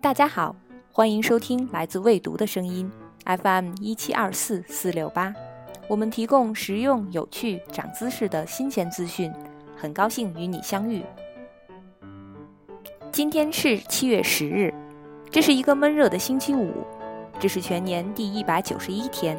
[0.00, 0.54] 大家好，
[0.92, 2.88] 欢迎收听来自未读的声音
[3.24, 5.34] FM 一七二四四六八。
[5.88, 9.32] 我们提供实用、有趣、长知识的新鲜资讯，
[9.76, 11.02] 很高兴与你相遇。
[13.10, 14.72] 今天是七月十日，
[15.30, 16.84] 这是一个闷热的星期五，
[17.40, 19.36] 这是全年第一百九十一天，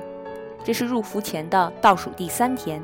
[0.65, 2.81] 这是入伏前的倒数第三天。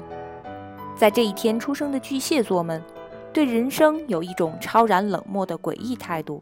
[0.95, 2.81] 在这一天出生的巨蟹座们，
[3.33, 6.41] 对人生有一种超然冷漠的诡异态度。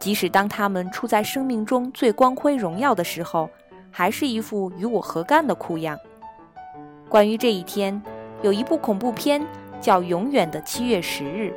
[0.00, 3.48] 即使当他们处在生命中最光辉荣耀的时候，
[3.90, 5.98] 还是一副与我何干的酷样。
[7.08, 8.02] 关于这一天，
[8.42, 9.46] 有一部恐怖片
[9.80, 11.52] 叫《永远的七月十日》。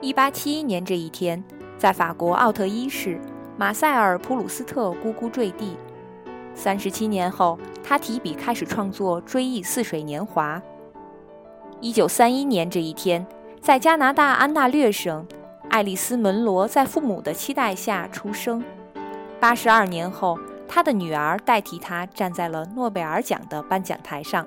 [0.00, 1.42] 一八七一年这一天，
[1.76, 3.18] 在法国奥特伊市，
[3.56, 5.76] 马塞尔·普鲁斯特咕咕坠地。
[6.58, 10.56] 三十七年后，他提笔开始创作《追忆似水年华》。
[11.80, 13.24] 一九三一年这一天，
[13.60, 15.24] 在加拿大安大略省，
[15.70, 18.64] 爱丽丝·门罗在父母的期待下出生。
[19.38, 24.44] 八十二年后，她的女儿代替她站在了诺贝尔奖的颁奖台上。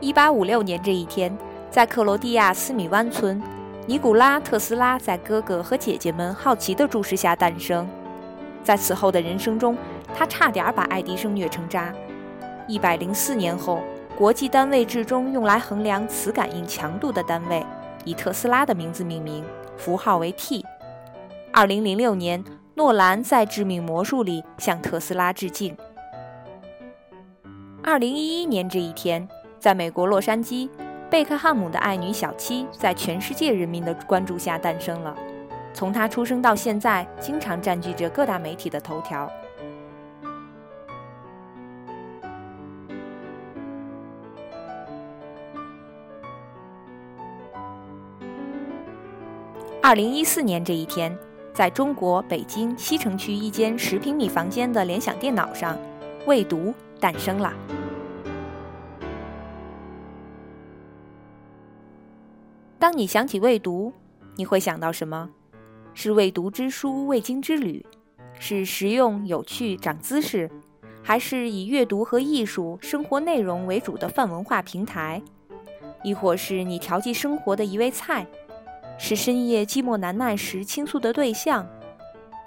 [0.00, 1.36] 一八五六年这一天，
[1.68, 3.40] 在克罗地亚斯米湾村，
[3.90, 7.90] 尼古拉·特斯拉在哥哥和姐姐们好奇的注视下诞生。
[8.62, 9.76] 在此后的人生中，
[10.14, 11.92] 他差点把爱迪生虐成渣。
[12.68, 13.82] 一百零四年后，
[14.16, 17.66] 国际单位制中用来衡量磁感应强度的单位
[18.04, 19.44] 以特斯拉的名字命名，
[19.76, 20.64] 符号为 T。
[21.52, 22.44] 二零零六年，
[22.76, 25.76] 诺兰在《致命魔术》里向特斯拉致敬。
[27.82, 30.70] 二零一一年这一天，在美国洛杉矶，
[31.10, 35.16] 贝克汉姆的爱女小七在全世界人民的关注下诞生了。
[35.74, 39.28] 从她出生到现在，经常占据着各大媒体的头条。
[49.82, 51.16] 二零一四年这一天，
[51.52, 55.76] 在中国北京西城区一间十平米房间的联想电脑上，
[56.26, 57.52] 未读诞生了。
[62.80, 63.92] 当你想起未读，
[64.36, 65.28] 你会想到什么？
[65.92, 67.84] 是未读之书、未经之旅，
[68.38, 70.50] 是实用有趣、长姿势，
[71.02, 75.20] 还是以阅读和艺术、生活内容为主的泛文化平台？
[76.02, 78.26] 亦或是你调剂生活的一味菜？
[78.96, 81.66] 是深夜寂寞难耐时倾诉的对象？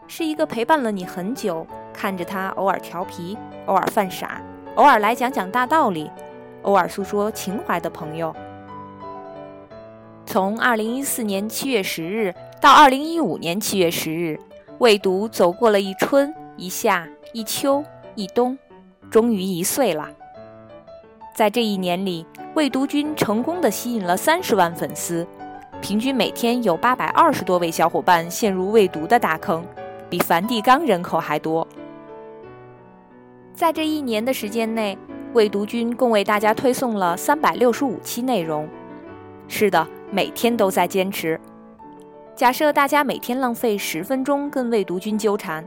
[0.07, 4.41] 是一个陪伴了你很久，看着他偶尔调皮、偶尔犯傻、
[4.77, 6.09] 偶尔来讲讲大道理、
[6.63, 8.35] 偶尔诉说情怀的朋友？
[10.33, 12.33] 从二零一四年七月十日。
[12.59, 14.39] 到二零一五年七月十日，
[14.79, 17.83] 未读走过了一春一夏一秋
[18.15, 18.57] 一冬，
[19.11, 20.09] 终于一岁了。
[21.35, 25.23] 在这一年里，魏读君成功的吸引了三十万粉丝，
[25.81, 29.63] 平均每天有八百二十多位小伙伴陷入未读的大坑，
[30.09, 31.67] 比梵蒂冈人口还多。
[33.53, 34.97] 在这一年的时间内，
[35.33, 38.67] 魏读君共为大家推送了三百六十五期内容。
[39.47, 41.41] 是的，每天都在坚持。
[42.35, 45.65] 假设大家每天浪费十分钟跟未读君纠缠，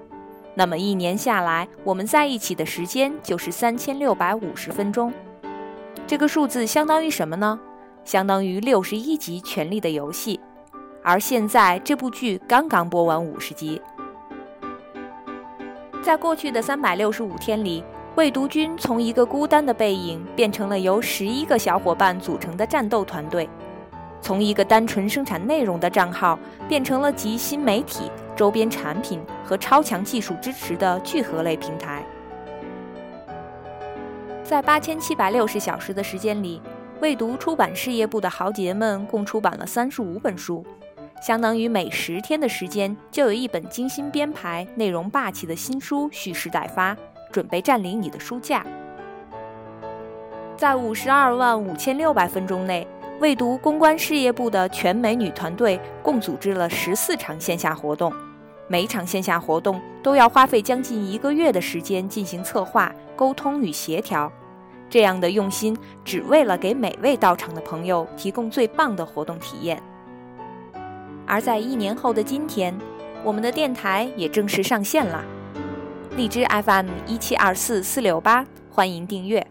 [0.54, 5.12] 那么一年下来，我们在一起的时间就是三千六百五十分钟。
[6.06, 7.58] 这个数字相当于什么呢？
[8.04, 10.40] 相当于六十一集《权力的游戏》。
[11.02, 13.82] 而现在这部剧刚刚播完五十集。
[16.04, 17.82] 在过去的三百六十五天里，
[18.14, 23.48] 未读君从一个孤单的背影变成了由十一个小伙伴组成的战斗团队。
[24.20, 26.38] 从一个单纯生产内容的账号，
[26.68, 32.04] 变成了集新媒体、周边产品和超强技术支持的聚合类平台。
[34.42, 36.60] 在八千七百六十小时的时间里，
[37.00, 40.64] 未读出版事业部的豪杰们共出版了三十五本书，
[41.20, 46.96] 相当于每十天的时间就有一本精心编排、内容霸气的新书蓄势待发，
[47.30, 48.66] 准备占领你的书架。
[50.56, 52.86] 在五十二万五千六百分钟内。
[53.18, 58.12] 未读公关事业部的全美女团队共组织了十四场线下活动，
[58.68, 64.30] 每场线下活动都要花费将近一个月的时间进行策划、沟通与协调。
[64.90, 69.82] 这样的用心，只为了给每位到场的朋友提供最棒的活动体验。
[71.26, 72.76] 而在一年后的今天，
[73.24, 75.24] 我们的电台也正式上线了，
[76.16, 79.44] 荔枝 FM 一七二四四六八，欢迎订阅。